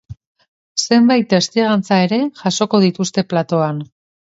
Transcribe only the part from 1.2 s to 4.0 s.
testigantza ere jasoko dituzte platoan.